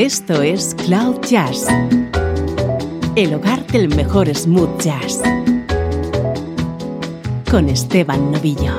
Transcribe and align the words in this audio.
Esto 0.00 0.40
es 0.40 0.74
Cloud 0.86 1.20
Jazz, 1.28 1.66
el 3.16 3.34
hogar 3.34 3.66
del 3.66 3.94
mejor 3.94 4.34
smooth 4.34 4.80
jazz, 4.80 5.20
con 7.50 7.68
Esteban 7.68 8.32
Novillo. 8.32 8.78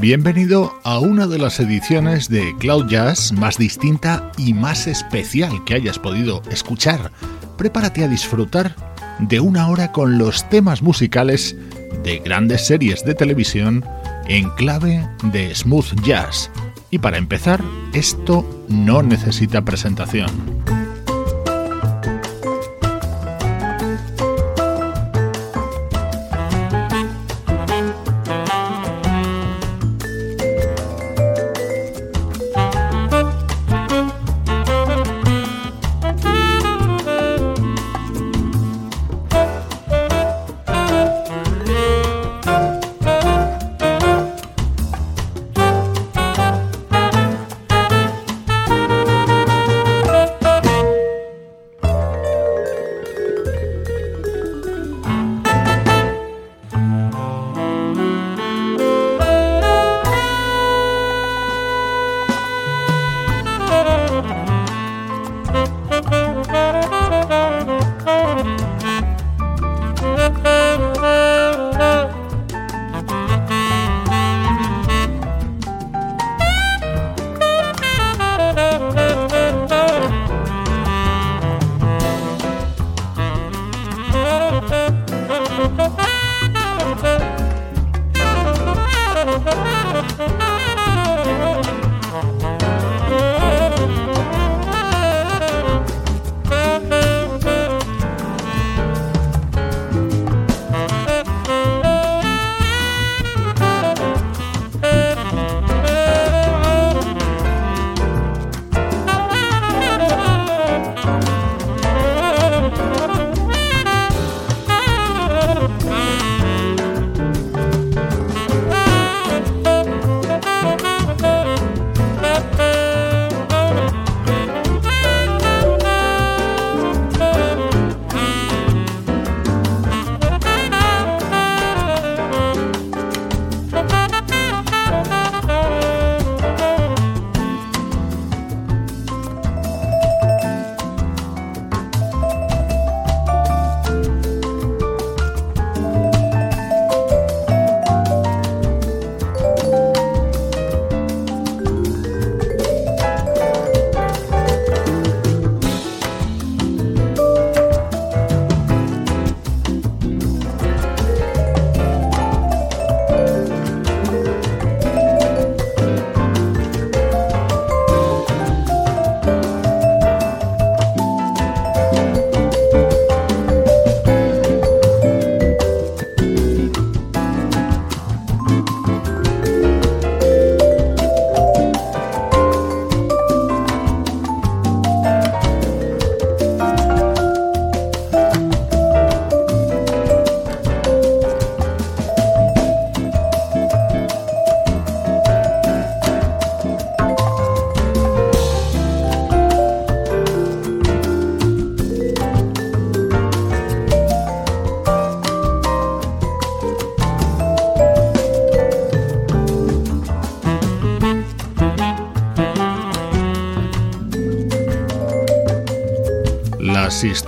Bienvenido 0.00 0.80
a 0.82 0.98
una 0.98 1.26
de 1.26 1.36
las 1.36 1.60
ediciones 1.60 2.30
de 2.30 2.54
Cloud 2.58 2.88
Jazz 2.88 3.32
más 3.32 3.58
distinta 3.58 4.32
y 4.38 4.54
más 4.54 4.86
especial 4.86 5.62
que 5.66 5.74
hayas 5.74 5.98
podido 5.98 6.40
escuchar. 6.50 7.12
Prepárate 7.58 8.02
a 8.02 8.08
disfrutar 8.08 8.74
de 9.18 9.40
una 9.40 9.68
hora 9.68 9.92
con 9.92 10.16
los 10.16 10.48
temas 10.48 10.80
musicales 10.80 11.54
de 12.02 12.20
grandes 12.20 12.66
series 12.66 13.04
de 13.04 13.14
televisión 13.14 13.84
en 14.28 14.50
clave 14.50 15.08
de 15.24 15.54
smooth 15.54 16.00
jazz. 16.02 16.50
Y 16.90 16.98
para 16.98 17.18
empezar, 17.18 17.62
esto 17.92 18.46
no 18.68 19.02
necesita 19.02 19.62
presentación. 19.62 20.30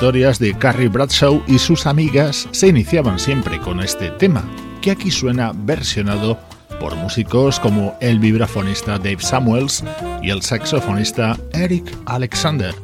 Historias 0.00 0.38
de 0.38 0.54
Carrie 0.54 0.88
Bradshaw 0.88 1.42
y 1.46 1.58
sus 1.58 1.86
amigas 1.86 2.48
se 2.52 2.68
iniciaban 2.68 3.18
siempre 3.18 3.60
con 3.60 3.80
este 3.80 4.08
tema, 4.12 4.42
que 4.80 4.92
aquí 4.92 5.10
suena 5.10 5.52
versionado 5.54 6.38
por 6.80 6.96
músicos 6.96 7.60
como 7.60 7.94
el 8.00 8.18
vibrafonista 8.18 8.96
Dave 8.96 9.20
Samuels 9.20 9.84
y 10.22 10.30
el 10.30 10.40
saxofonista 10.40 11.36
Eric 11.52 11.94
Alexander. 12.06 12.74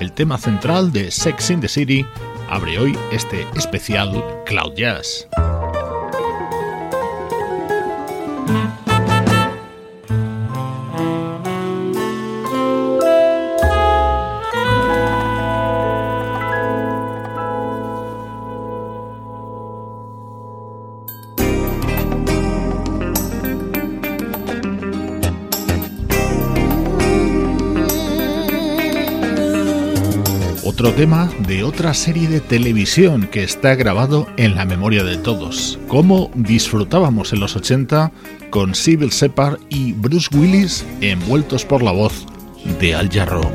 El 0.00 0.10
tema 0.10 0.36
central 0.36 0.90
de 0.90 1.12
Sex 1.12 1.50
in 1.50 1.60
the 1.60 1.68
City 1.68 2.04
abre 2.50 2.76
hoy 2.76 2.98
este 3.12 3.46
especial 3.54 4.24
Cloud 4.44 4.74
Jazz. 4.74 5.28
Tema 30.92 31.30
de 31.46 31.64
otra 31.64 31.94
serie 31.94 32.28
de 32.28 32.40
televisión 32.40 33.28
que 33.30 33.42
está 33.42 33.74
grabado 33.74 34.26
en 34.36 34.54
la 34.54 34.64
memoria 34.64 35.02
de 35.02 35.16
todos. 35.16 35.78
Cómo 35.88 36.30
disfrutábamos 36.34 37.32
en 37.32 37.40
los 37.40 37.56
80 37.56 38.12
con 38.50 38.74
Sybil 38.74 39.10
Separ 39.10 39.58
y 39.70 39.92
Bruce 39.92 40.28
Willis 40.36 40.84
envueltos 41.00 41.64
por 41.64 41.82
la 41.82 41.92
voz 41.92 42.26
de 42.80 42.94
Al 42.94 43.08
Jarro. 43.08 43.50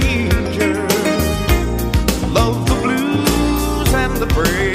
nature. 0.00 0.74
Love 2.32 2.66
the 2.68 2.74
blues 2.82 3.94
and 3.94 4.16
the 4.16 4.26
break. 4.34 4.69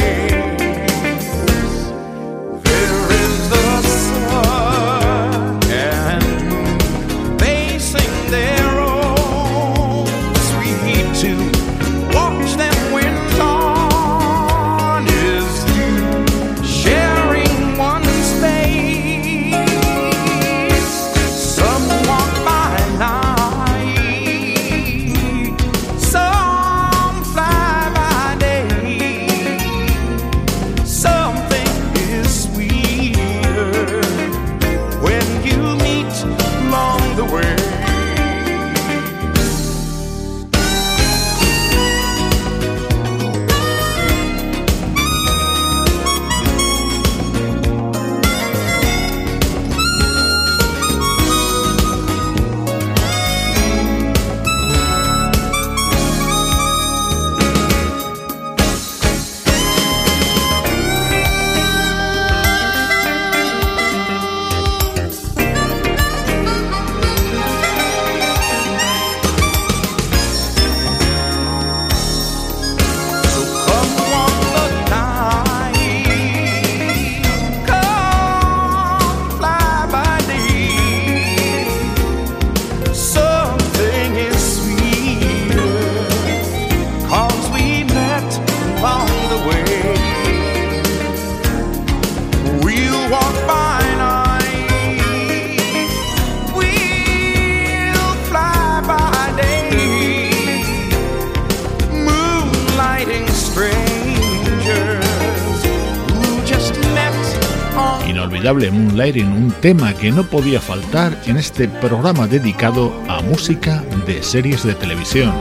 Moonlighting, 108.54 109.32
un 109.32 109.52
tema 109.60 109.92
que 109.96 110.12
no 110.12 110.24
podía 110.24 110.62
faltar 110.62 111.20
en 111.26 111.38
este 111.38 111.68
programa 111.68 112.28
dedicado 112.28 112.94
a 113.08 113.20
música 113.22 113.84
de 114.06 114.22
series 114.22 114.64
de 114.64 114.76
televisión. 114.76 115.34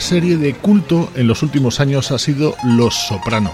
Serie 0.00 0.36
de 0.36 0.54
culto 0.54 1.10
en 1.14 1.28
los 1.28 1.42
últimos 1.42 1.80
años 1.80 2.10
ha 2.10 2.18
sido 2.18 2.54
Los 2.64 2.94
Soprano. 2.94 3.52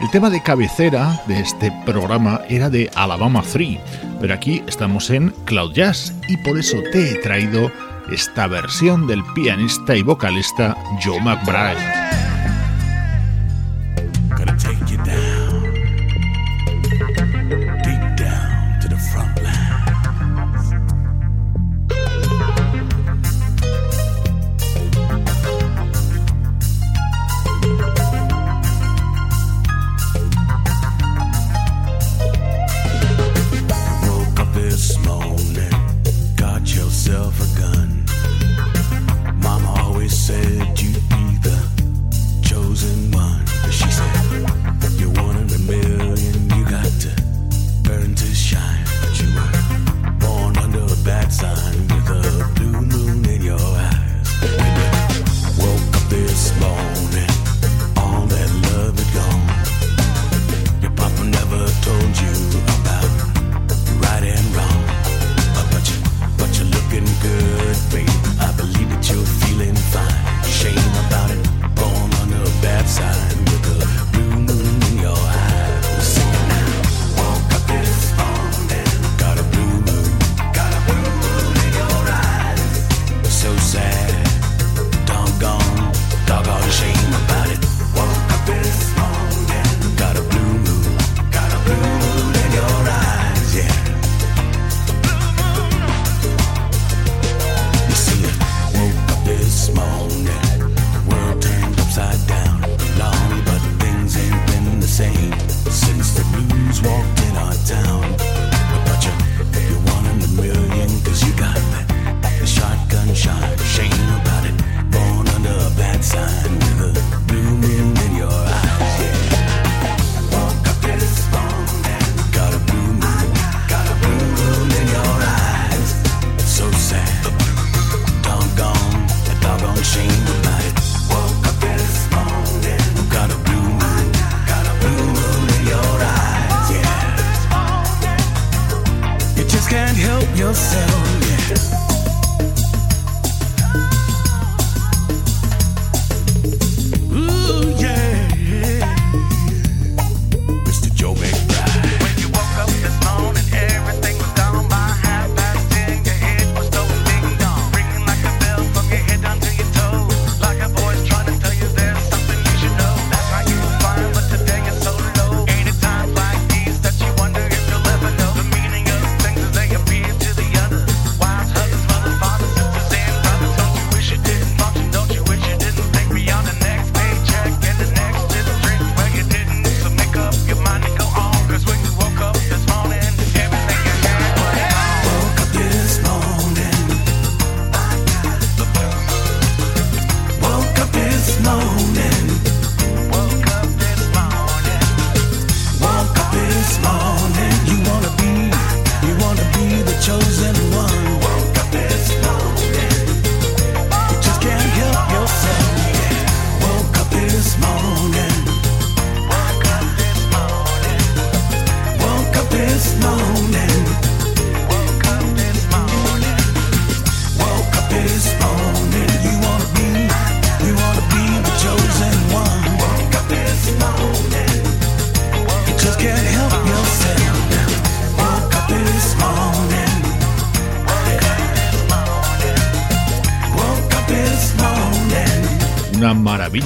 El 0.00 0.10
tema 0.10 0.28
de 0.28 0.42
cabecera 0.42 1.22
de 1.26 1.40
este 1.40 1.72
programa 1.86 2.42
era 2.48 2.68
de 2.68 2.90
Alabama 2.94 3.42
3, 3.42 3.78
pero 4.20 4.34
aquí 4.34 4.62
estamos 4.66 5.08
en 5.10 5.30
Cloud 5.46 5.72
Jazz 5.72 6.14
y 6.28 6.36
por 6.38 6.58
eso 6.58 6.76
te 6.92 7.12
he 7.12 7.14
traído 7.16 7.72
esta 8.12 8.46
versión 8.46 9.06
del 9.06 9.22
pianista 9.34 9.96
y 9.96 10.02
vocalista 10.02 10.76
Joe 11.02 11.20
McBride. 11.20 12.25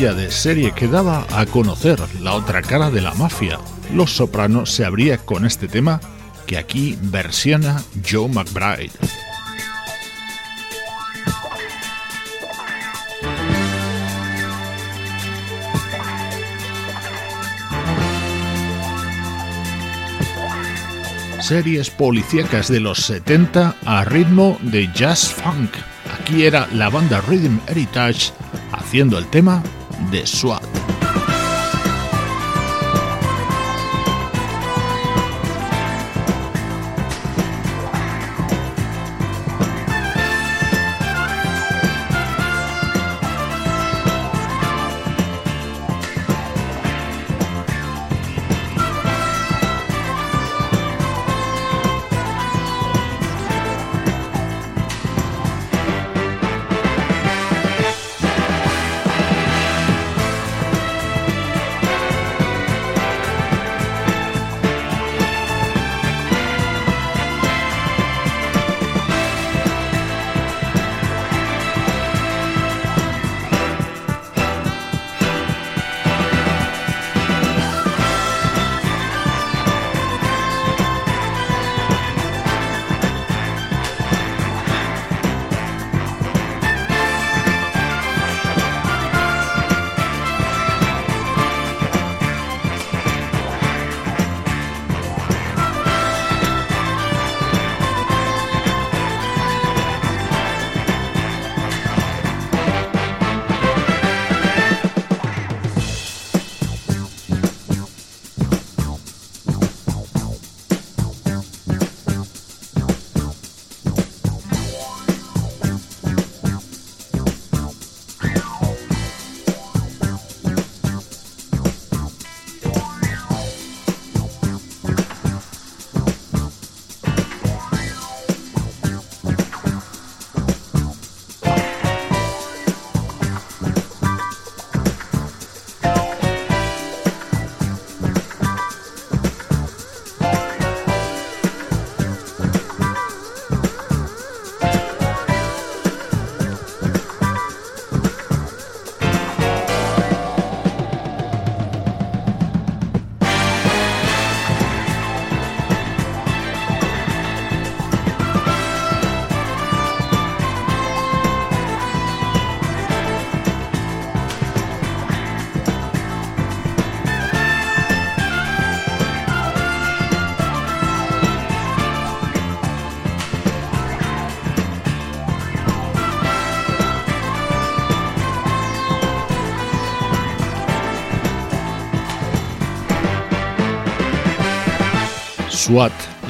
De 0.01 0.31
serie 0.31 0.73
que 0.73 0.89
daba 0.89 1.27
a 1.31 1.45
conocer 1.45 2.01
la 2.23 2.33
otra 2.33 2.63
cara 2.63 2.91
de 2.91 3.03
la 3.03 3.13
mafia. 3.13 3.59
Los 3.93 4.17
Sopranos 4.17 4.71
se 4.71 4.87
abría 4.87 5.19
con 5.19 5.45
este 5.45 5.69
tema 5.69 6.01
que 6.47 6.57
aquí 6.57 6.97
versiona 7.03 7.83
Joe 8.11 8.27
McBride. 8.29 8.93
series 21.43 21.91
policíacas 21.91 22.69
de 22.69 22.81
los 22.81 23.01
70 23.01 23.75
a 23.85 24.05
ritmo 24.05 24.57
de 24.63 24.89
jazz 24.95 25.29
funk. 25.29 25.71
Aquí 26.19 26.45
era 26.45 26.69
la 26.73 26.89
banda 26.89 27.21
Rhythm 27.21 27.59
Heritage 27.67 28.33
haciendo 28.73 29.19
el 29.19 29.27
tema 29.27 29.63
de 30.11 30.27
SWAT. 30.27 30.70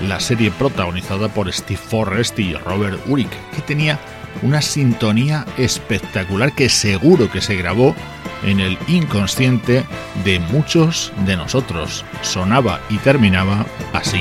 La 0.07 0.21
serie 0.21 0.51
protagonizada 0.51 1.29
por 1.29 1.51
Steve 1.51 1.81
Forrest 1.81 2.39
y 2.39 2.53
Robert 2.53 3.01
Urich, 3.09 3.31
que 3.55 3.63
tenía 3.63 3.99
una 4.43 4.61
sintonía 4.61 5.47
espectacular 5.57 6.53
que 6.53 6.69
seguro 6.69 7.31
que 7.31 7.41
se 7.41 7.57
grabó 7.57 7.95
en 8.43 8.61
el 8.61 8.77
inconsciente 8.87 9.85
de 10.25 10.41
muchos 10.41 11.11
de 11.25 11.39
nosotros. 11.39 12.05
Sonaba 12.21 12.81
y 12.91 12.99
terminaba 12.99 13.65
así. 13.95 14.21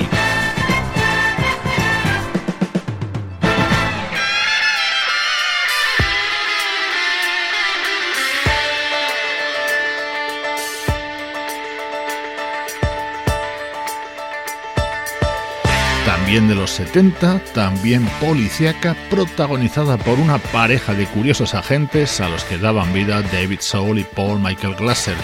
Los 16.60 16.72
70, 16.72 17.40
también 17.54 18.06
policíaca, 18.20 18.96
protagonizada 19.10 19.98
por 19.98 20.20
una 20.20 20.38
pareja 20.38 20.94
de 20.94 21.06
curiosos 21.06 21.56
agentes 21.56 22.20
a 22.20 22.28
los 22.28 22.44
que 22.44 22.58
daban 22.58 22.94
vida 22.94 23.22
David 23.22 23.62
Soul 23.62 24.00
y 24.00 24.04
Paul 24.04 24.40
Michael 24.42 24.76
Glasser. 24.76 25.16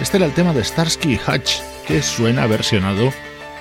Este 0.00 0.16
era 0.16 0.26
el 0.26 0.32
tema 0.32 0.52
de 0.52 0.64
Starsky 0.64 1.14
Hutch, 1.14 1.60
que 1.86 2.02
suena 2.02 2.46
versionado 2.46 3.12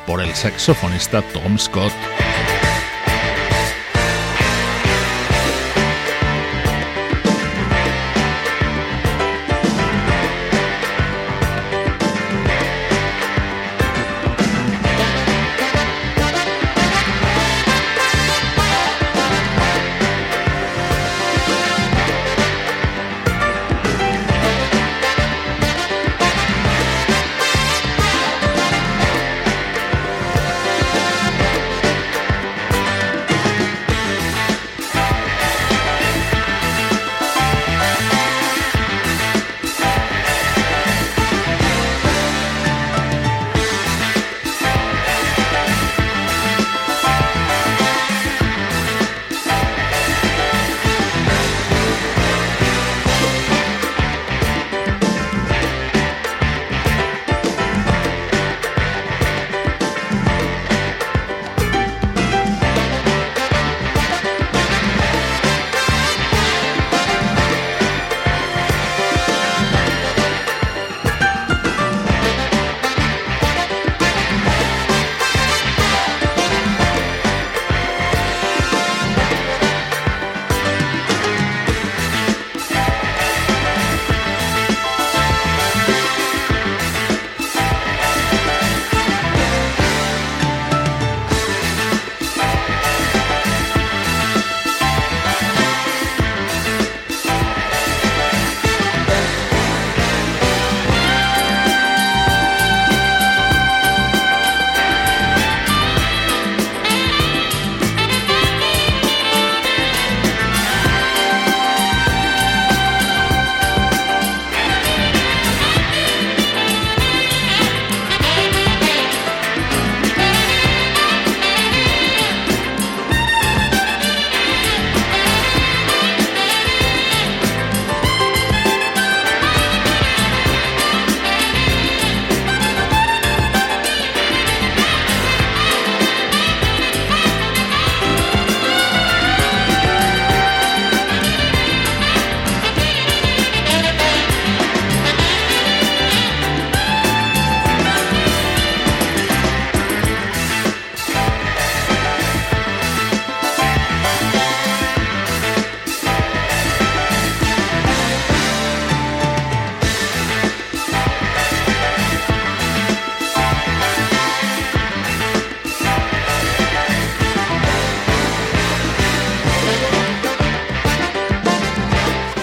por 0.07 0.21
el 0.21 0.33
saxofonista 0.33 1.21
Tom 1.21 1.59
Scott. 1.59 1.93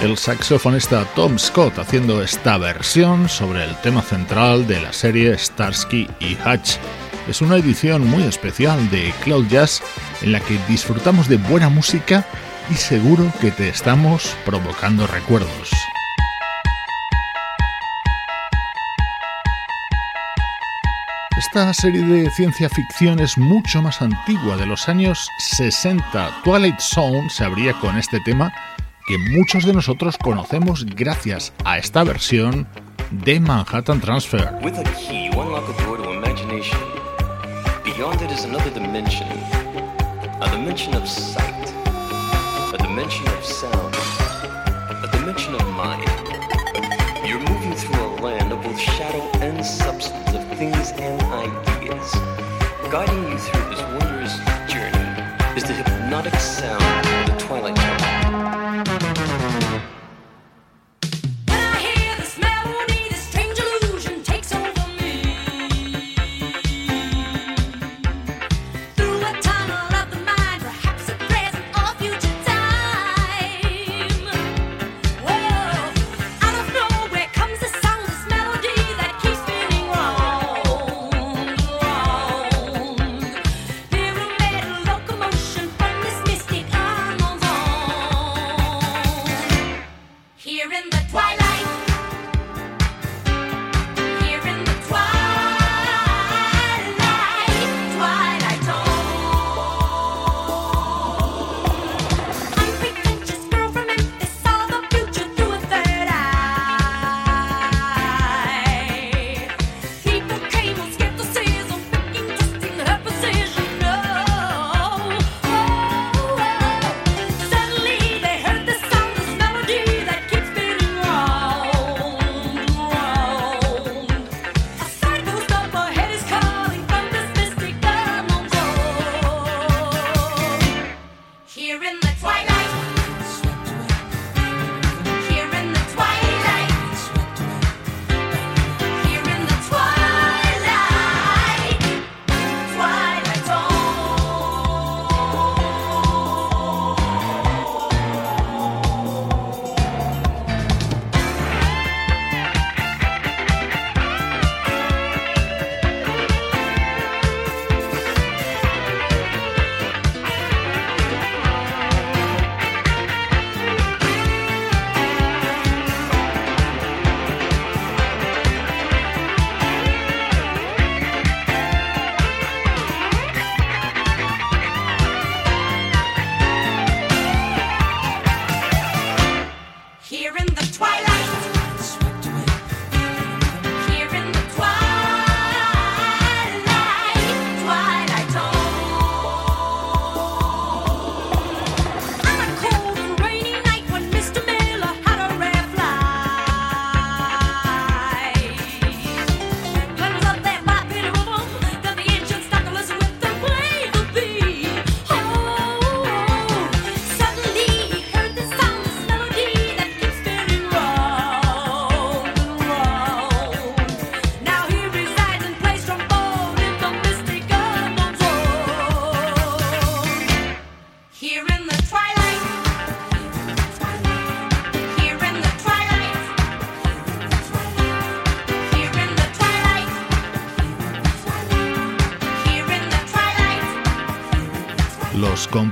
El 0.06 0.16
saxofonista 0.16 1.04
Tom 1.16 1.36
Scott 1.36 1.78
haciendo 1.78 2.22
esta 2.22 2.58
versión 2.58 3.28
sobre 3.28 3.64
el 3.64 3.74
tema 3.80 4.02
central 4.02 4.66
de 4.68 4.80
la 4.80 4.92
serie 4.92 5.36
Starsky 5.36 6.08
y 6.20 6.34
Hutch. 6.34 6.76
Es 7.28 7.42
una 7.42 7.56
edición 7.56 8.06
muy 8.06 8.22
especial 8.22 8.88
de 8.90 9.12
Cloud 9.24 9.48
Jazz 9.48 9.82
en 10.22 10.30
la 10.30 10.38
que 10.38 10.58
disfrutamos 10.68 11.28
de 11.28 11.38
buena 11.38 11.68
música 11.70 12.24
y 12.70 12.74
seguro 12.74 13.32
que 13.40 13.50
te 13.50 13.68
estamos 13.68 14.36
provocando 14.44 15.08
recuerdos. 15.08 15.70
Esta 21.36 21.74
serie 21.74 22.02
de 22.02 22.30
ciencia 22.30 22.68
ficción 22.68 23.18
es 23.18 23.36
mucho 23.38 23.82
más 23.82 24.00
antigua, 24.00 24.56
de 24.56 24.66
los 24.66 24.88
años 24.88 25.28
60. 25.38 26.42
Twilight 26.44 26.78
Zone 26.78 27.28
se 27.28 27.44
abría 27.44 27.72
con 27.74 27.98
este 27.98 28.20
tema 28.20 28.52
que 29.06 29.18
muchos 29.18 29.64
de 29.64 29.72
nosotros 29.72 30.18
conocemos 30.18 30.84
gracias 30.84 31.52
a 31.64 31.78
esta 31.78 32.02
versión 32.02 32.66
de 33.10 33.38
Manhattan 33.38 34.00
Transfer. 34.00 34.52
With 34.62 34.78
a 34.78 34.84
key, 34.94 35.26
you 35.26 35.40
unlock 35.40 35.64
a 35.68 35.84
door 35.84 35.96
to 35.98 36.10
imagination. 36.10 36.78
Beyond 37.84 38.20
it 38.20 38.32
is 38.32 38.44
another 38.44 38.70
dimension, 38.70 39.28
a 40.40 40.50
dimension 40.50 40.92
of 40.94 41.08
sight, 41.08 41.72
a 42.74 42.78
dimension 42.78 43.26
of 43.28 43.44
sound, 43.44 43.94
a 45.04 45.08
dimension 45.12 45.54
of 45.54 45.62
mind. 45.76 46.04
You're 47.24 47.38
moving 47.38 47.74
through 47.74 48.02
a 48.02 48.10
land 48.20 48.52
of 48.52 48.60
both 48.62 48.78
shadow 48.78 49.22
and 49.40 49.64
substance, 49.64 50.34
of 50.34 50.42
things 50.58 50.90
and 50.98 51.22
ideas. 51.22 52.12
Guiding 52.90 53.30
you 53.30 53.38
through 53.38 53.70
this 53.70 53.82
wondrous 54.00 54.36
journey 54.68 55.56
is 55.56 55.62
the 55.62 55.74
hypnotic 55.74 56.34
sound 56.40 56.95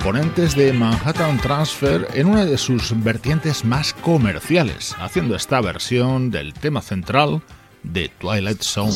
componentes 0.05 0.55
de 0.55 0.71
Manhattan 0.75 1.38
Transfer 1.38 2.07
en 2.12 2.27
una 2.27 2.45
de 2.45 2.59
sus 2.59 2.93
vertientes 3.03 3.64
más 3.64 3.95
comerciales, 3.95 4.95
haciendo 4.99 5.35
esta 5.35 5.62
versión 5.62 6.31
del 6.31 6.53
tema 6.53 6.83
central 6.83 7.40
de 7.83 8.11
Twilight 8.11 8.61
Zone. 8.61 8.93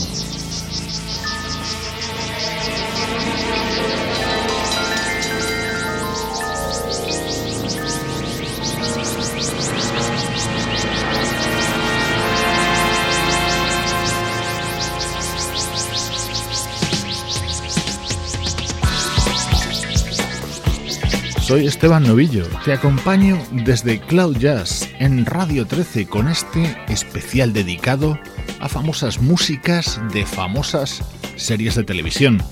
Soy 21.48 21.66
Esteban 21.66 22.02
Novillo, 22.02 22.46
te 22.62 22.74
acompaño 22.74 23.42
desde 23.50 24.00
Cloud 24.00 24.36
Jazz 24.36 24.86
en 24.98 25.24
Radio 25.24 25.66
13 25.66 26.06
con 26.06 26.28
este 26.28 26.76
especial 26.88 27.54
dedicado 27.54 28.20
a 28.60 28.68
famosas 28.68 29.18
músicas 29.22 29.98
de 30.12 30.26
famosas 30.26 31.02
series 31.36 31.74
de 31.74 31.84
televisión. 31.84 32.42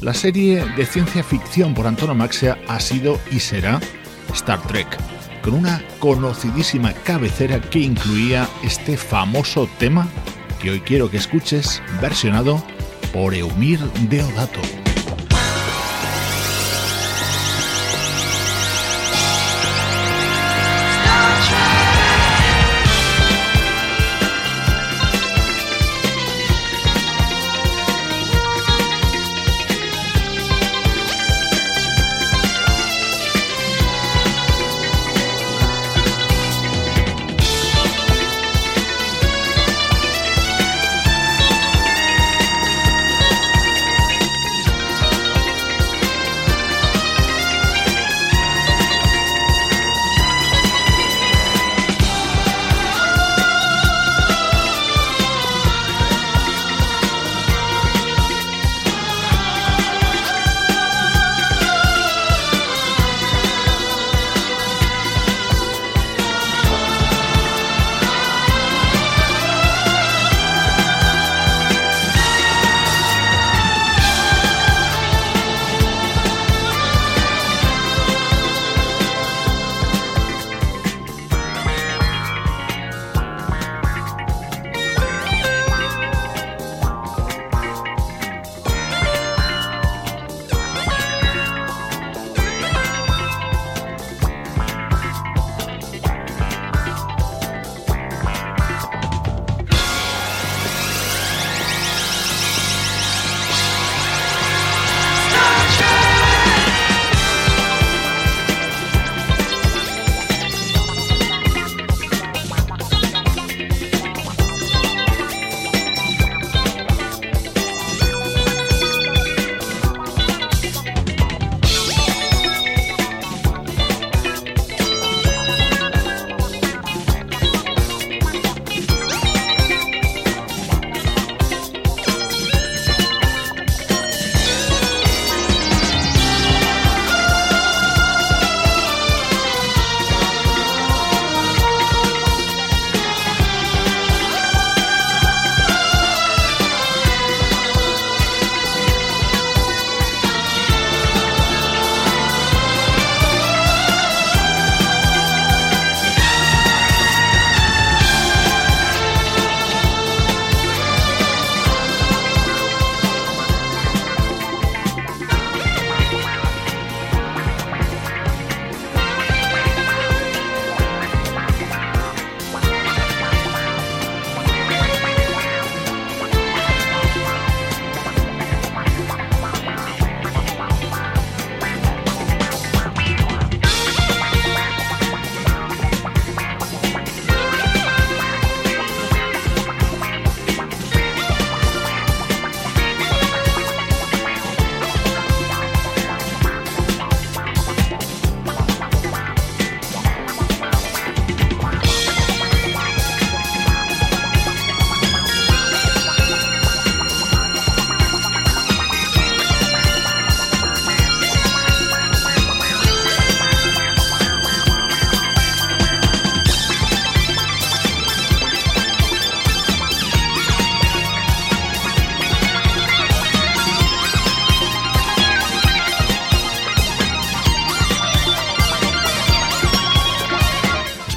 La 0.00 0.14
serie 0.14 0.64
de 0.74 0.86
ciencia 0.86 1.22
ficción 1.22 1.74
por 1.74 1.86
antonomaxia 1.86 2.56
ha 2.66 2.80
sido 2.80 3.20
y 3.30 3.40
será 3.40 3.78
Star 4.32 4.62
Trek, 4.62 4.88
con 5.42 5.52
una 5.52 5.84
conocidísima 5.98 6.94
cabecera 6.94 7.60
que 7.60 7.80
incluía 7.80 8.48
este 8.64 8.96
famoso 8.96 9.68
tema 9.78 10.08
que 10.62 10.70
hoy 10.70 10.80
quiero 10.80 11.10
que 11.10 11.18
escuches 11.18 11.82
versionado 12.00 12.64
por 13.12 13.34
Eumir 13.34 13.80
Deodato. 14.08 14.85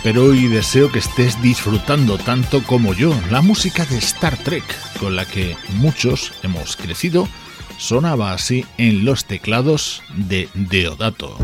Espero 0.10 0.34
y 0.34 0.48
deseo 0.48 0.92
que 0.92 0.98
estés 0.98 1.40
disfrutando 1.40 2.18
tanto 2.18 2.64
como 2.64 2.96
yo 2.96 3.14
la 3.30 3.44
música 3.44 3.86
de 3.86 4.00
Star 4.00 4.36
Trek, 4.38 4.64
con 5.00 5.16
la 5.16 5.24
que 5.24 5.56
muchos 5.76 6.34
hemos 6.42 6.76
crecido, 6.76 7.28
sonaba 7.78 8.34
así 8.34 8.66
en 8.80 9.06
los 9.06 9.26
teclados 9.26 10.02
de 10.16 10.50
Deodato. 10.56 11.38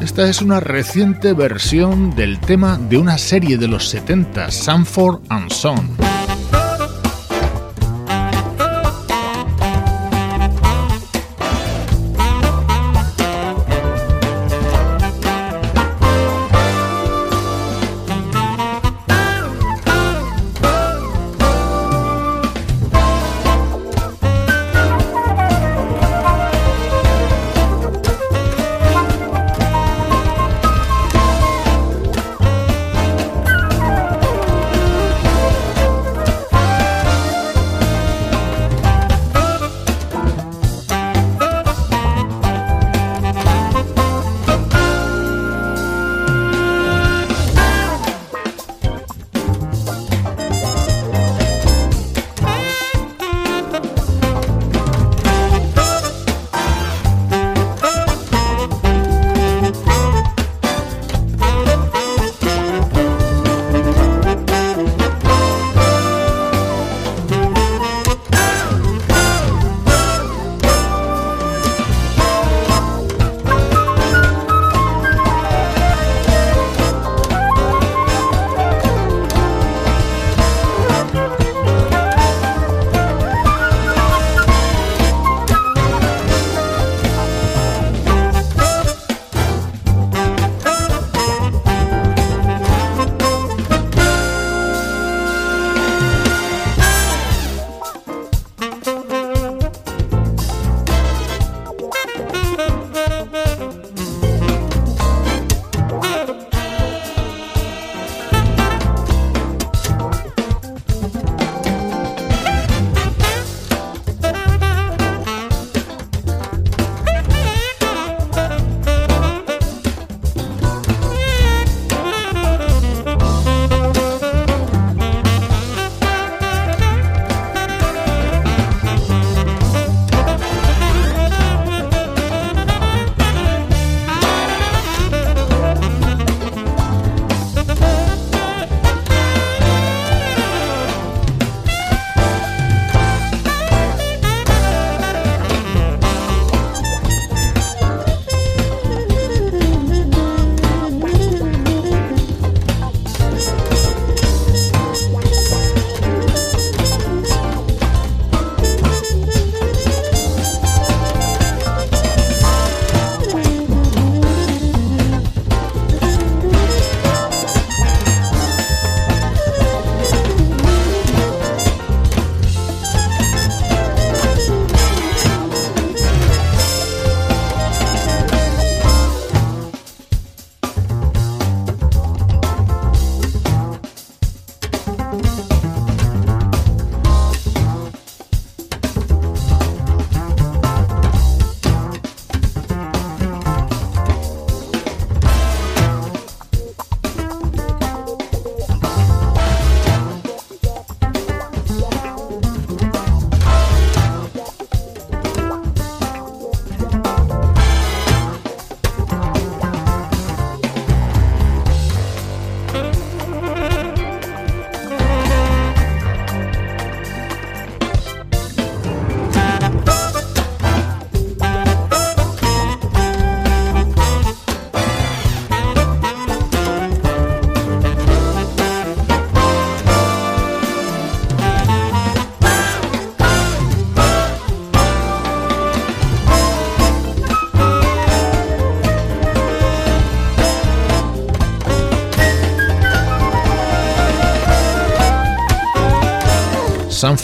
Esta 0.00 0.26
es 0.26 0.40
una 0.40 0.60
reciente 0.60 1.34
versión 1.34 2.16
del 2.16 2.40
tema 2.40 2.78
de 2.78 2.96
una 2.96 3.18
serie 3.18 3.58
de 3.58 3.68
los 3.68 3.90
70, 3.90 4.50
Sanford 4.50 5.20
and 5.28 5.52
Son. 5.52 6.13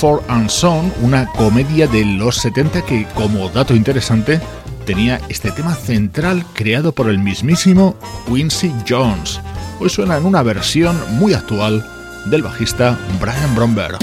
Sanford 0.01 0.25
and 0.29 0.49
Son, 0.49 0.91
una 1.03 1.27
comedia 1.27 1.87
de 1.87 2.07
los 2.07 2.37
70 2.37 2.87
que, 2.87 3.07
como 3.15 3.51
dato 3.51 3.75
interesante, 3.75 4.41
tenía 4.87 5.21
este 5.29 5.51
tema 5.51 5.75
central 5.75 6.43
creado 6.55 6.93
por 6.93 7.11
el 7.11 7.19
mismísimo 7.19 7.95
Quincy 8.27 8.73
Jones. 8.89 9.43
Hoy 9.79 9.91
suena 9.91 10.17
en 10.17 10.25
una 10.25 10.43
versión 10.43 10.97
muy 11.19 11.35
actual 11.35 11.85
del 12.31 12.43
bajista 12.43 12.99
Brian 13.21 13.55
Bromberg. 13.55 13.99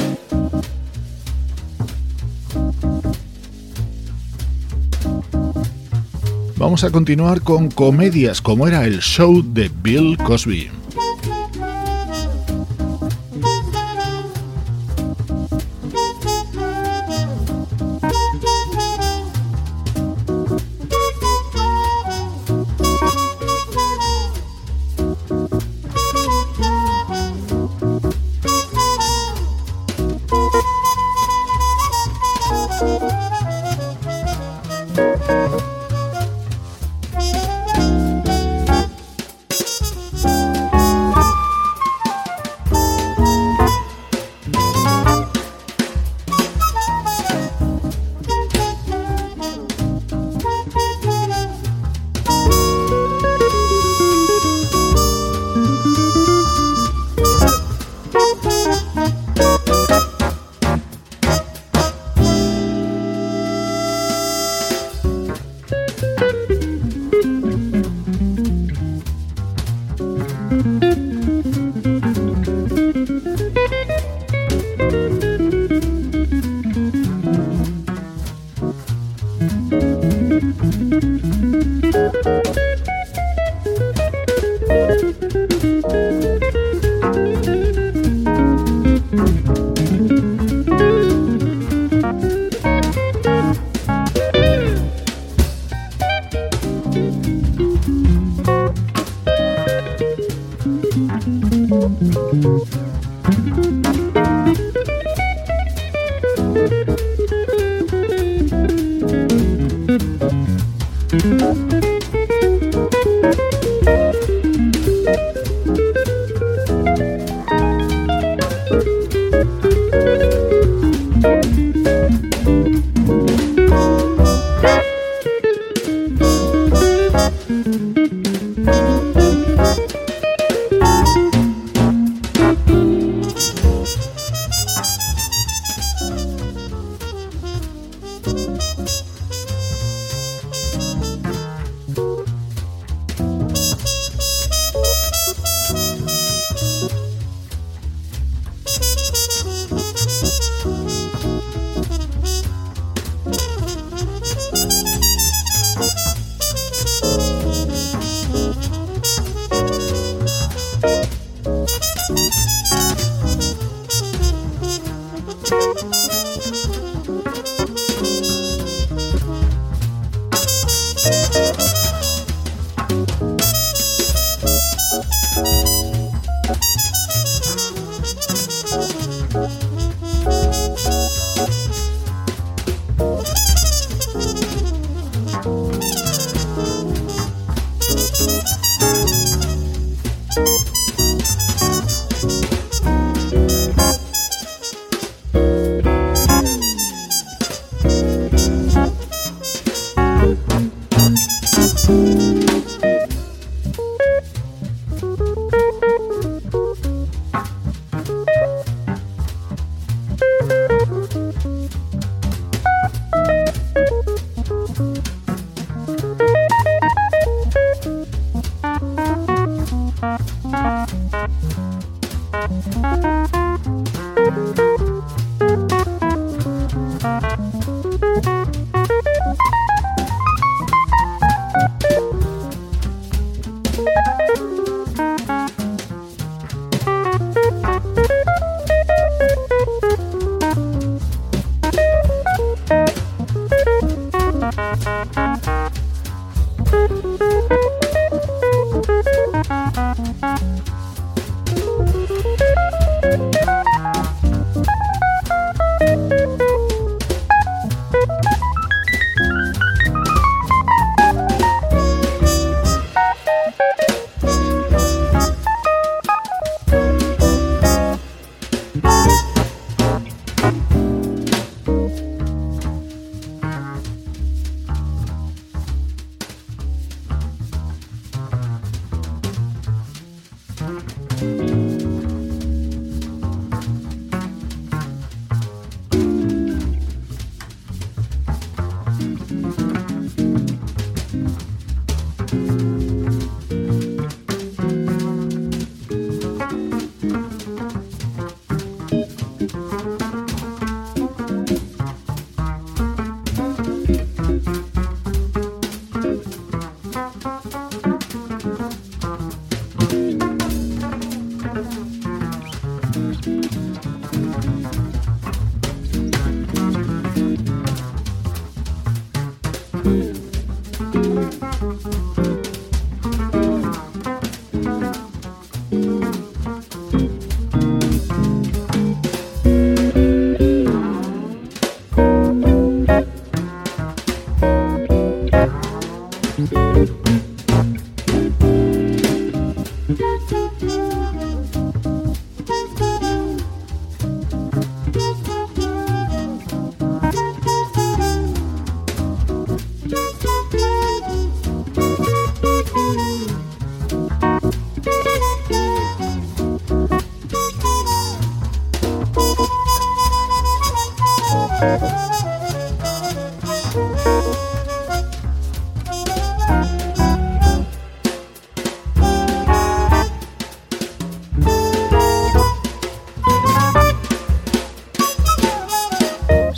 Vamos 6.57 6.83
a 6.83 6.91
continuar 6.91 7.41
con 7.41 7.71
comedias 7.71 8.39
como 8.39 8.67
era 8.67 8.85
el 8.85 8.99
show 8.99 9.41
de 9.43 9.71
Bill 9.81 10.15
Cosby. 10.17 10.76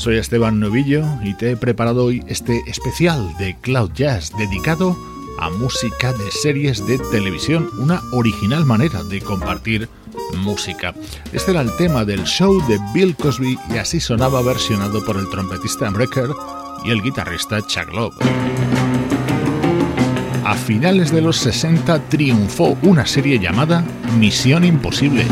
Soy 0.10 0.18
Esteban 0.18 0.60
Novillo 0.60 1.06
y 1.24 1.36
te 1.36 1.52
he 1.52 1.56
preparado 1.56 2.06
hoy 2.06 2.24
este 2.28 2.64
especial 2.66 3.32
de 3.38 3.56
Cloud 3.62 3.92
Jazz 3.94 4.32
dedicado 4.40 4.98
a 5.40 5.52
música 5.52 6.14
de 6.14 6.32
series 6.32 6.84
de 6.88 6.98
televisión, 7.12 7.70
una 7.78 8.02
original 8.12 8.66
manera 8.66 9.04
de 9.04 9.22
compartir 9.22 9.88
música. 10.38 10.96
Este 11.32 11.52
era 11.52 11.62
el 11.62 11.76
tema 11.76 12.06
del 12.06 12.24
show 12.24 12.60
de 12.68 12.80
Bill 12.92 13.16
Cosby 13.16 13.56
y 13.72 13.78
así 13.78 14.00
sonaba 14.00 14.42
versionado 14.42 15.06
por 15.06 15.16
el 15.16 15.30
trompetista 15.30 15.92
Brecker 15.92 16.32
y 16.86 16.90
el 16.90 17.04
guitarrista 17.04 17.62
Chuck 17.62 17.94
Love. 17.94 18.16
a 20.44 20.56
finales 20.56 21.12
de 21.12 21.22
los 21.22 21.38
60 21.38 22.10
triunfó 22.10 22.76
una 22.82 23.06
serie 23.06 23.38
llamada 23.38 23.86
Misión 24.18 24.64
Imposible. 24.64 25.28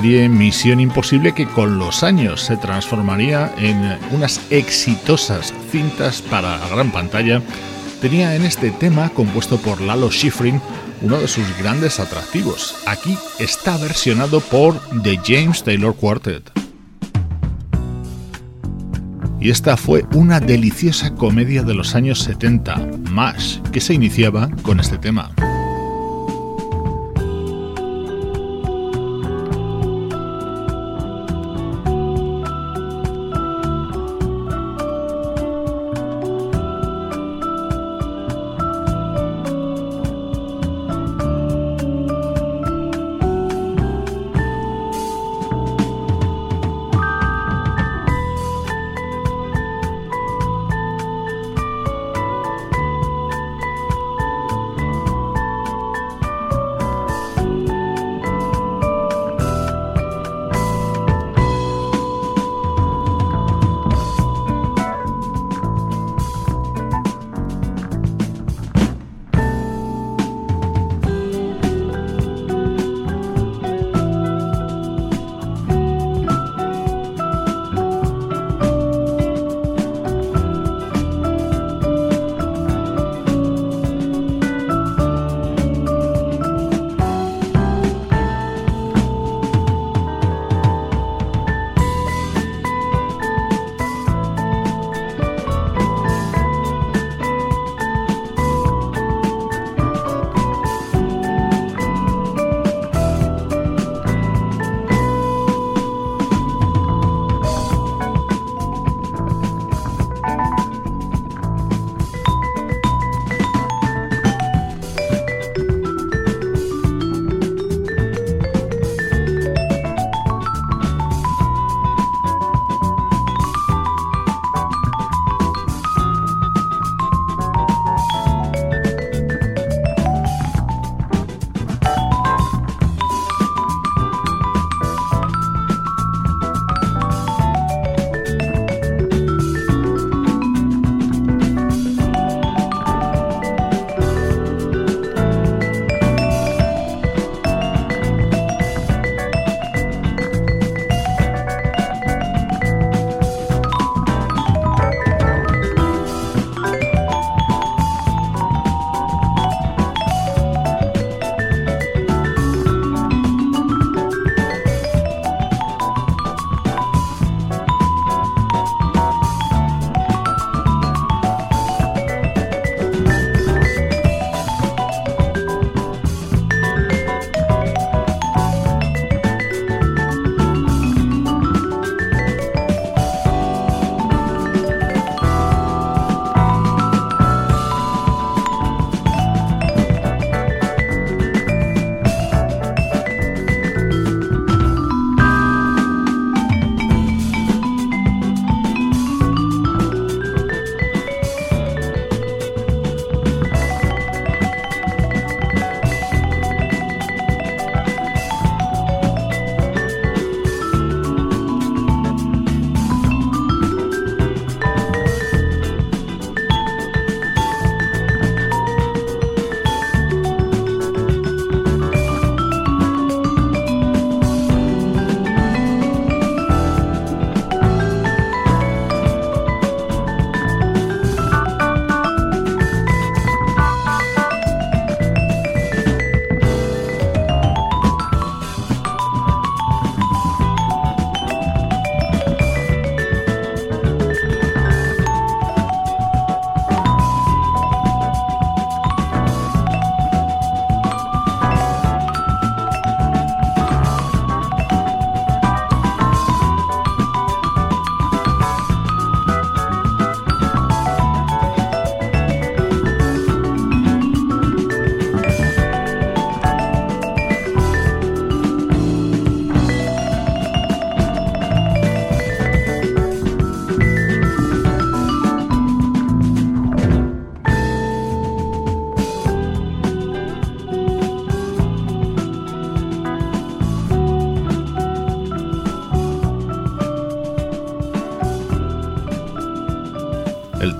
Serie 0.00 0.30
Misión 0.30 0.80
Imposible 0.80 1.34
que 1.34 1.44
con 1.44 1.78
los 1.78 2.02
años 2.02 2.40
se 2.40 2.56
transformaría 2.56 3.52
en 3.58 3.98
unas 4.12 4.40
exitosas 4.48 5.52
cintas 5.70 6.22
para 6.22 6.56
la 6.56 6.68
gran 6.68 6.90
pantalla, 6.90 7.42
tenía 8.00 8.34
en 8.34 8.46
este 8.46 8.70
tema, 8.70 9.10
compuesto 9.10 9.58
por 9.58 9.78
Lalo 9.82 10.10
Schifrin, 10.10 10.58
uno 11.02 11.18
de 11.18 11.28
sus 11.28 11.44
grandes 11.58 12.00
atractivos. 12.00 12.76
Aquí 12.86 13.18
está 13.38 13.76
versionado 13.76 14.40
por 14.40 14.80
The 15.02 15.20
James 15.22 15.62
Taylor 15.62 15.94
Quartet. 15.94 16.50
Y 19.38 19.50
esta 19.50 19.76
fue 19.76 20.06
una 20.14 20.40
deliciosa 20.40 21.14
comedia 21.14 21.62
de 21.62 21.74
los 21.74 21.94
años 21.94 22.20
70, 22.20 22.88
MASH, 23.10 23.58
que 23.70 23.82
se 23.82 23.92
iniciaba 23.92 24.48
con 24.62 24.80
este 24.80 24.96
tema. 24.96 25.30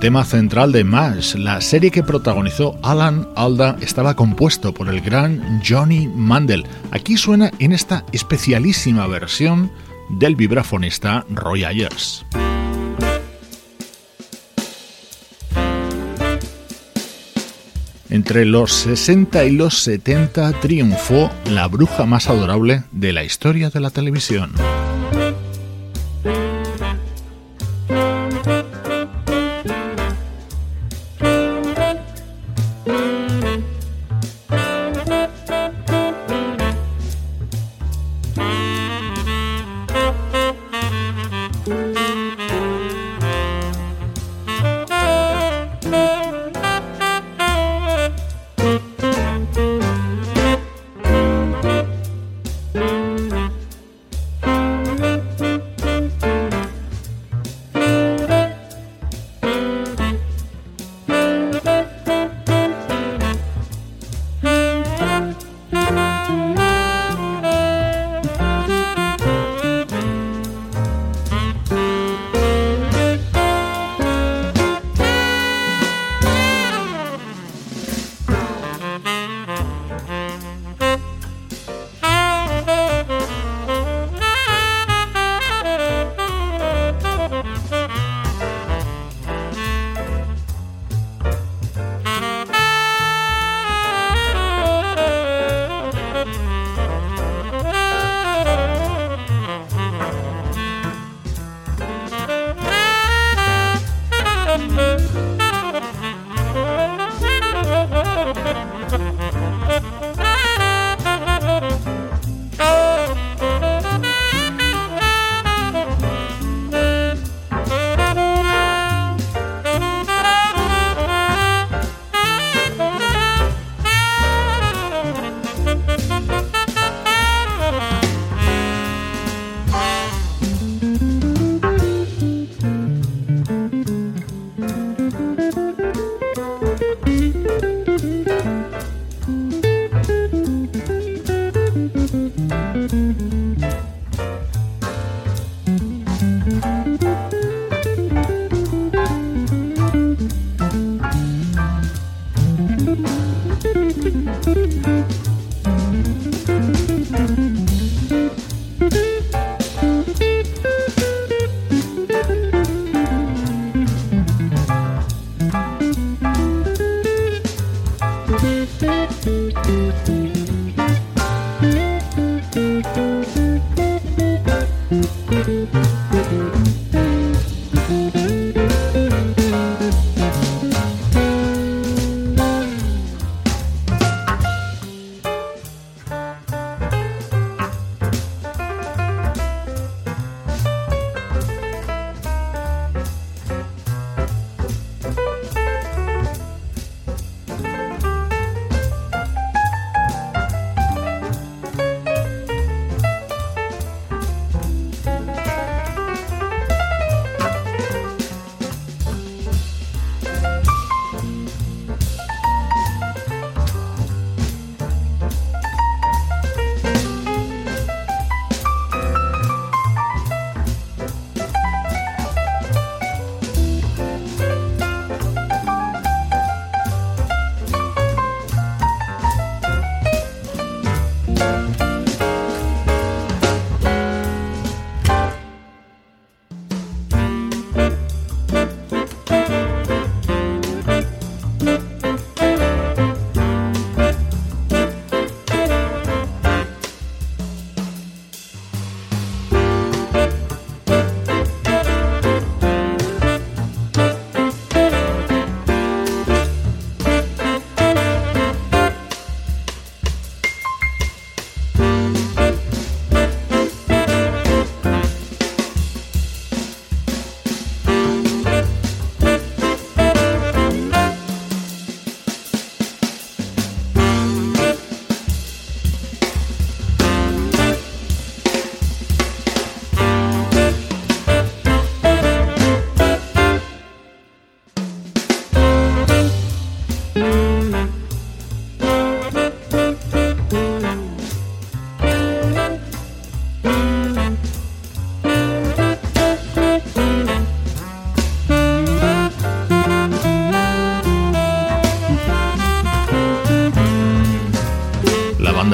Tema 0.01 0.25
central 0.25 0.71
de 0.71 0.83
MASH, 0.83 1.35
la 1.35 1.61
serie 1.61 1.91
que 1.91 2.01
protagonizó 2.01 2.75
Alan 2.81 3.29
Alda, 3.35 3.77
estaba 3.81 4.15
compuesto 4.15 4.73
por 4.73 4.89
el 4.89 4.99
gran 4.99 5.61
Johnny 5.63 6.07
Mandel. 6.07 6.65
Aquí 6.89 7.17
suena 7.17 7.51
en 7.59 7.71
esta 7.71 8.03
especialísima 8.11 9.05
versión 9.05 9.71
del 10.09 10.35
vibrafonista 10.35 11.23
Roy 11.29 11.65
Ayers. 11.65 12.25
Entre 18.09 18.45
los 18.45 18.73
60 18.73 19.45
y 19.45 19.51
los 19.51 19.83
70 19.83 20.53
triunfó 20.61 21.29
la 21.45 21.67
bruja 21.67 22.07
más 22.07 22.27
adorable 22.27 22.85
de 22.91 23.13
la 23.13 23.23
historia 23.23 23.69
de 23.69 23.79
la 23.79 23.91
televisión. 23.91 24.51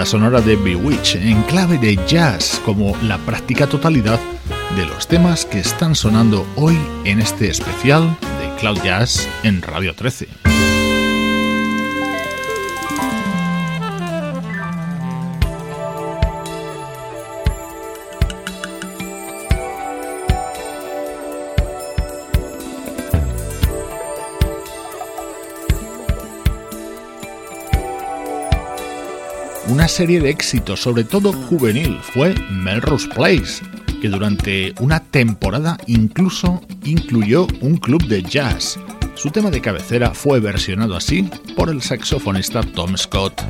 Sonora 0.08 0.39
de 0.39 0.55
Bewitch 0.55 1.16
en 1.16 1.43
clave 1.43 1.78
de 1.78 1.99
jazz 2.08 2.62
como 2.64 2.95
la 3.03 3.18
práctica 3.18 3.68
totalidad 3.68 4.18
de 4.78 4.86
los 4.86 5.05
temas 5.05 5.45
que 5.45 5.60
están 5.60 5.95
sonando 5.95 6.47
hoy 6.55 6.80
en 7.03 7.20
este 7.20 7.49
especial 7.49 8.18
de 8.22 8.55
Cloud 8.58 8.80
Jazz 8.86 9.28
en 9.43 9.62
Radio 9.62 9.93
13. 9.93 10.47
Serie 29.98 30.20
de 30.20 30.30
éxitos, 30.30 30.80
sobre 30.80 31.04
todo 31.04 31.34
juvenil, 31.34 31.98
fue 32.04 32.36
Melrose 32.52 33.10
Place, 33.16 33.64
que 34.00 34.10
durante 34.10 34.76
una 34.80 35.00
temporada 35.00 35.76
incluso 35.88 36.62
incluyó 36.84 37.48
un 37.62 37.78
club 37.78 38.06
de 38.06 38.22
jazz. 38.22 38.80
Su 39.16 39.32
tema 39.32 39.50
de 39.50 39.60
cabecera 39.60 40.14
fue 40.14 40.39
versionado 40.39 40.95
así 40.95 41.28
por 41.56 41.72
el 41.72 41.82
saxofonista 41.82 42.62
Tom 42.62 42.95
Scott. 42.95 43.41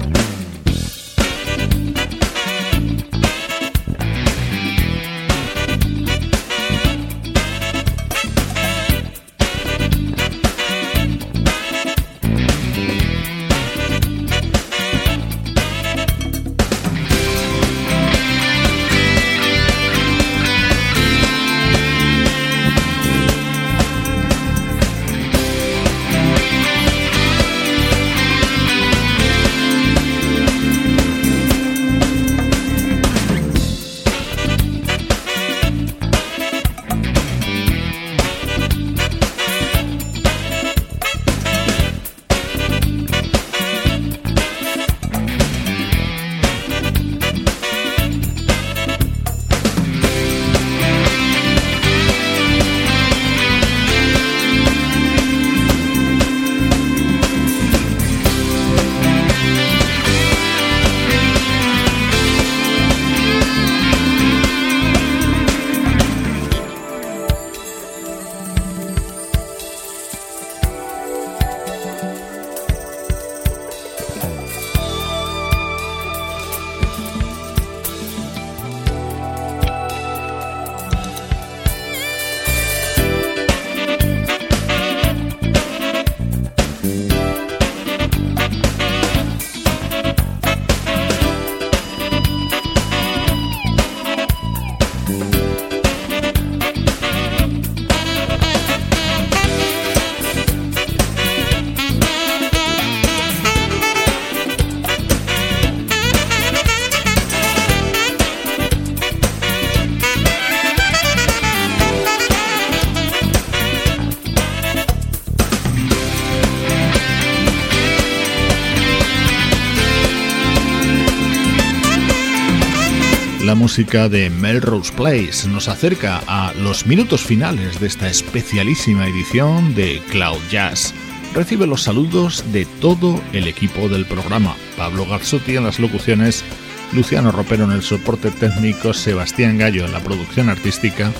Música 123.78 124.10
de 124.10 124.32
Melrose 124.32 124.92
Place 124.92 125.48
nos 125.48 125.68
acerca 125.68 126.20
a 126.26 126.52
los 126.54 126.88
minutos 126.88 127.24
finales 127.24 127.80
de 127.80 127.86
esta 127.86 128.10
especialísima 128.10 129.08
edición 129.08 129.76
de 129.76 130.02
Cloud 130.10 130.40
Jazz. 130.50 130.96
Recibe 131.36 131.68
los 131.68 131.84
saludos 131.84 132.44
de 132.52 132.66
todo 132.66 133.22
el 133.34 133.48
equipo 133.48 133.88
del 133.88 134.08
programa. 134.08 134.56
Pablo 134.78 135.06
Gazzotti 135.06 135.58
en 135.58 135.66
las 135.66 135.78
locuciones, 135.78 136.44
Luciano 136.92 137.32
Ropero 137.32 137.66
en 137.66 137.72
el 137.72 137.84
soporte 137.84 138.32
técnico, 138.32 138.96
Sebastián 138.96 139.60
Gallo 139.60 139.86
en 139.86 139.92
la 139.92 140.00
producción 140.00 140.50
artística 140.50 141.12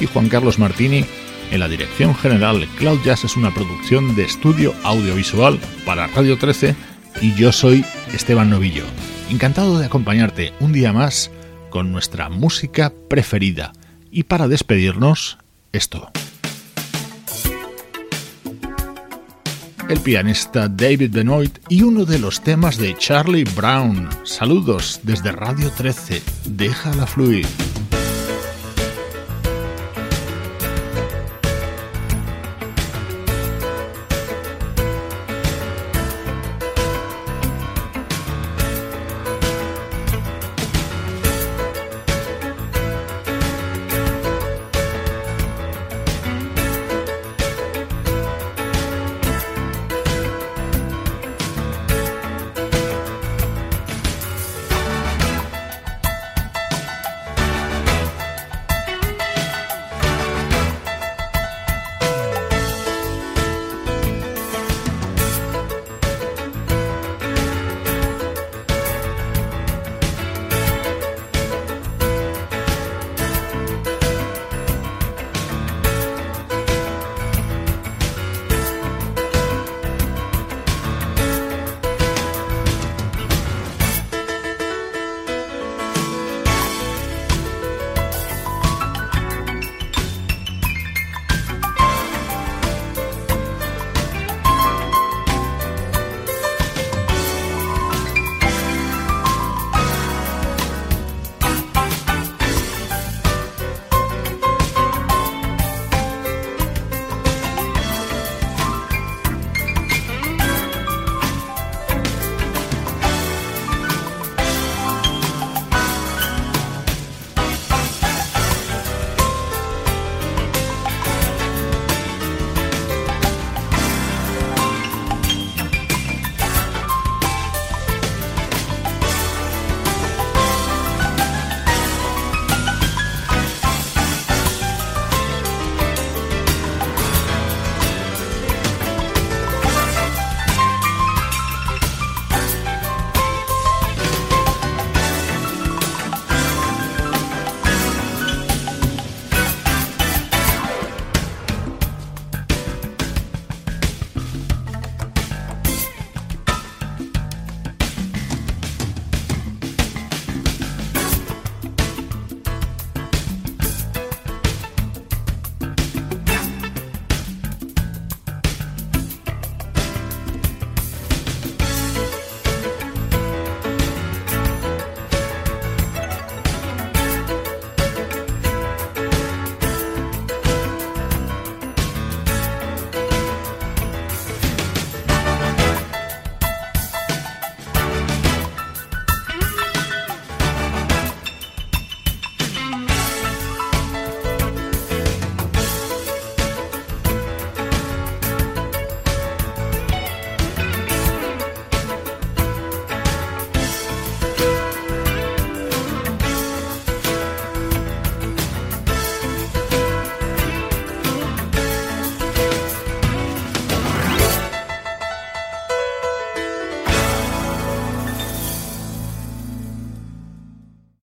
y 0.00 0.06
Juan 0.06 0.30
Carlos 0.30 0.58
Martini 0.58 1.04
en 1.50 1.60
la 1.60 1.68
dirección 1.68 2.14
general. 2.14 2.66
Cloud 2.78 3.00
Jazz 3.04 3.24
es 3.24 3.36
una 3.36 3.52
producción 3.52 4.16
de 4.16 4.24
estudio 4.24 4.74
audiovisual 4.82 5.58
para 5.84 6.06
Radio 6.06 6.38
13 6.38 6.74
y 7.20 7.34
yo 7.34 7.52
soy 7.52 7.84
Esteban 8.14 8.48
Novillo. 8.48 8.84
Encantado 9.28 9.78
de 9.78 9.84
acompañarte 9.84 10.54
un 10.58 10.72
día 10.72 10.94
más 10.94 11.30
con 11.70 11.92
nuestra 11.92 12.28
música 12.28 12.92
preferida. 13.08 13.72
Y 14.10 14.24
para 14.24 14.48
despedirnos, 14.48 15.38
esto. 15.72 16.10
El 19.88 20.00
pianista 20.00 20.68
David 20.68 21.12
Benoit 21.12 21.58
y 21.68 21.82
uno 21.82 22.04
de 22.04 22.18
los 22.18 22.42
temas 22.42 22.76
de 22.76 22.94
Charlie 22.96 23.44
Brown. 23.44 24.08
Saludos 24.22 25.00
desde 25.02 25.32
Radio 25.32 25.70
13. 25.70 26.22
Déjala 26.44 27.06
fluir. 27.06 27.46